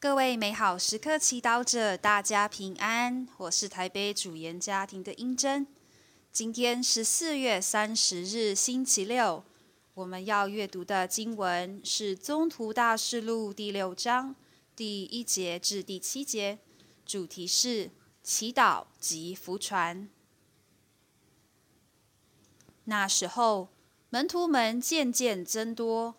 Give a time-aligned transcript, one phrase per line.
[0.00, 3.26] 各位美好时刻祈祷者，大家平安。
[3.36, 5.66] 我是台北主研家庭的英珍。
[6.30, 9.42] 今天是四月三十日，星期六。
[9.94, 14.36] 我们要阅读的经文是《宗徒大事录》第六章
[14.76, 16.60] 第一节至第七节，
[17.04, 17.90] 主题是
[18.22, 20.08] 祈祷及福传。
[22.84, 23.70] 那时候，
[24.10, 26.14] 门徒们渐渐增多，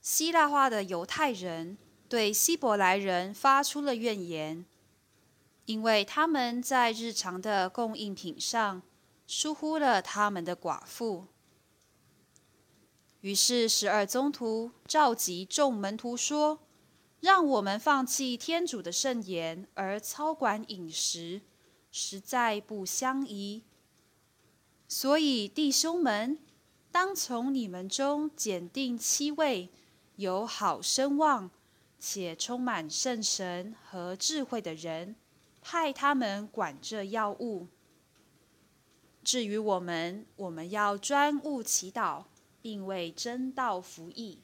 [0.00, 1.76] 希腊化的犹太人。
[2.08, 4.64] 对希伯来人发出了怨言，
[5.66, 8.80] 因为他们在日常的供应品上
[9.26, 11.26] 疏忽了他们的寡妇。
[13.20, 16.60] 于是十二宗徒召集众门徒说
[17.20, 21.42] ：“让我们放弃天主的圣言，而操管饮食，
[21.90, 23.64] 实在不相宜。
[24.86, 26.38] 所以弟兄们，
[26.90, 29.68] 当从你们中拣定七位
[30.16, 31.50] 有好声望。”
[31.98, 35.16] 且充满圣神和智慧的人，
[35.60, 37.66] 派他们管这药物。
[39.24, 42.24] 至于我们，我们要专务祈祷，
[42.62, 44.40] 并为真道服役。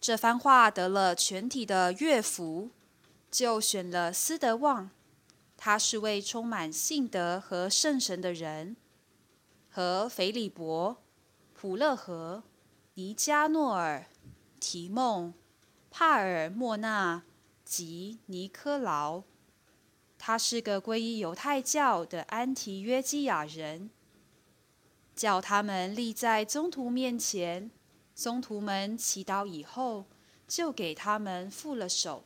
[0.00, 2.70] 这番话得了全体的乐福，
[3.30, 4.90] 就选了斯德旺，
[5.56, 8.76] 他是位充满信德和圣神的人，
[9.68, 10.96] 和腓利伯、
[11.52, 12.44] 普勒和
[12.94, 14.06] 尼加诺尔。
[14.60, 15.32] 提梦、
[15.90, 17.22] 帕尔莫纳
[17.64, 19.22] 及尼科劳，
[20.18, 23.90] 他是个皈依犹太教的安提约基亚人，
[25.14, 27.70] 叫他们立在宗徒面前。
[28.14, 30.06] 宗徒们祈祷以后，
[30.48, 32.24] 就给他们复了手。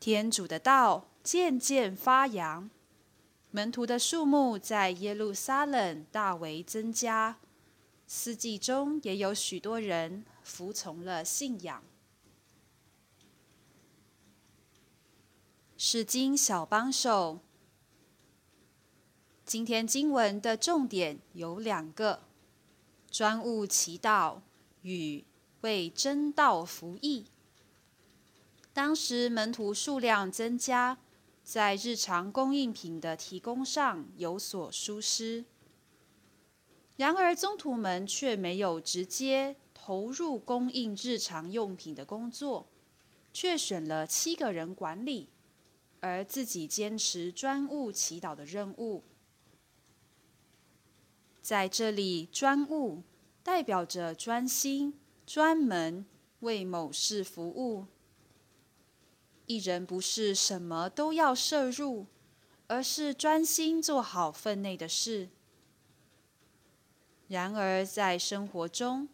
[0.00, 2.70] 天主的道渐渐发扬，
[3.50, 7.38] 门徒的数目在耶路撒冷大为增加。
[8.06, 11.82] 四季中也有许多人服从了信仰。
[15.76, 17.40] 是经小帮手。
[19.44, 22.22] 今天经文的重点有两个：
[23.10, 24.40] 专务祈祷
[24.82, 25.24] 与
[25.60, 27.26] 为真道服役。
[28.72, 30.98] 当时门徒数量增加，
[31.42, 35.44] 在日常供应品的提供上有所疏失。
[36.96, 42.66] 然而，宗徒们却没有直接投入供应日常用品的工作，
[43.32, 45.28] 却选了七个人管理，
[46.00, 49.04] 而自己坚持专务祈祷的任务。
[51.42, 53.02] 在这里，专务
[53.42, 56.06] 代表着专心、专门
[56.40, 57.86] 为某事服务。
[59.44, 62.06] 一人不是什么都要摄入，
[62.66, 65.28] 而是专心做好分内的事。
[67.28, 69.08] 然而，在生活中，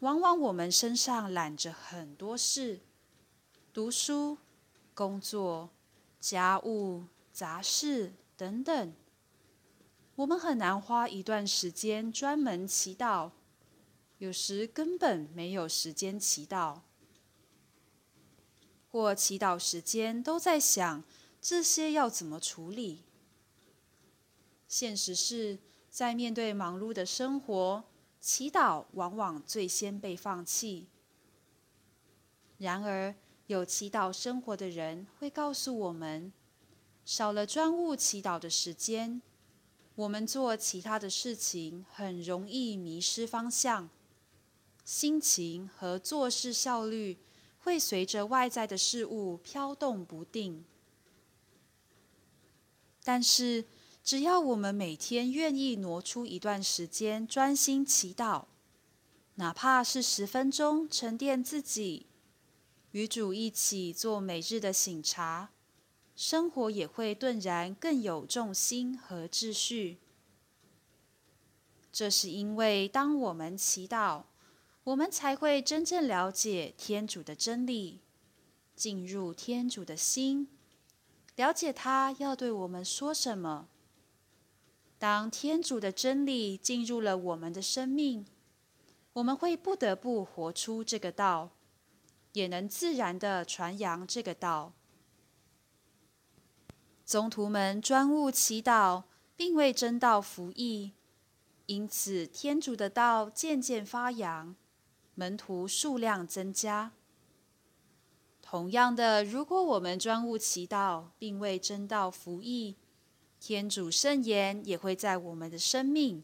[0.00, 2.80] 往往我们身上揽着很多事：
[3.72, 4.38] 读书、
[4.94, 5.70] 工作、
[6.18, 8.92] 家务、杂事等等。
[10.16, 13.30] 我们很难花一段时间专门祈祷，
[14.18, 16.80] 有时根本没有时间祈祷，
[18.90, 21.04] 或祈祷时间都在想
[21.40, 23.04] 这些要怎么处理。
[24.66, 25.60] 现实是。
[25.92, 27.84] 在面对忙碌的生活，
[28.18, 30.88] 祈祷往往最先被放弃。
[32.56, 33.14] 然而，
[33.46, 36.32] 有祈祷生活的人会告诉我们，
[37.04, 39.20] 少了专务祈祷的时间，
[39.94, 43.90] 我们做其他的事情很容易迷失方向，
[44.86, 47.18] 心情和做事效率
[47.58, 50.64] 会随着外在的事物飘动不定。
[53.04, 53.66] 但是，
[54.04, 58.46] 只要我们每天愿意挪出一段时间专心祈祷，
[59.36, 62.06] 哪怕是十分钟沉淀自己，
[62.90, 65.50] 与主一起做每日的醒茶，
[66.16, 69.98] 生活也会顿然更有重心和秩序。
[71.92, 74.24] 这是因为，当我们祈祷，
[74.82, 78.00] 我们才会真正了解天主的真理，
[78.74, 80.48] 进入天主的心，
[81.36, 83.68] 了解他要对我们说什么。
[85.02, 88.24] 当天主的真理进入了我们的生命，
[89.14, 91.50] 我们会不得不活出这个道，
[92.34, 94.74] 也能自然的传扬这个道。
[97.04, 99.02] 宗徒们专务祈祷，
[99.34, 100.92] 并为真道服役，
[101.66, 104.54] 因此天主的道渐渐发扬，
[105.16, 106.92] 门徒数量增加。
[108.40, 112.76] 同样的，如果我们专务祈祷，并为真道服役，
[113.44, 116.22] 天主圣言也会在我们的生命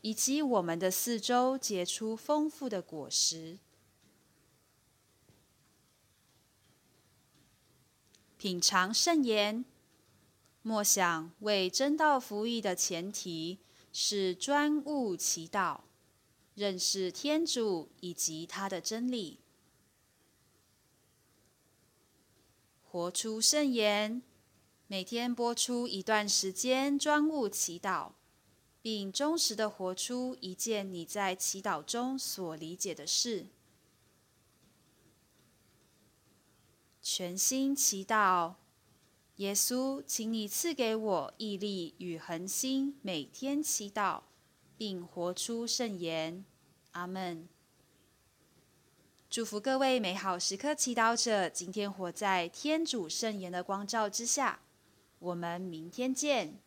[0.00, 3.58] 以及我们的四周结出丰富的果实。
[8.38, 9.62] 品尝圣言，
[10.62, 13.58] 莫想为真道服役的前提
[13.92, 15.80] 是专务祈祷，
[16.54, 19.38] 认识天主以及他的真理。
[22.90, 24.22] 活出圣言。
[24.86, 28.12] 每天播出一段时间专务祈祷，
[28.82, 33.46] 并忠实的活出一件你在祈祷中所理解的事。
[37.00, 38.56] 全心祈祷，
[39.36, 44.22] 耶稣，请你赐给我毅力与恒心，每天祈祷，
[44.76, 46.44] 并活出圣言。
[46.92, 47.48] 阿门。
[49.30, 54.60] 祝福各位美好时刻祈祷者，今天活在天主圣言的光照之下。
[55.24, 56.60] 我们明天见。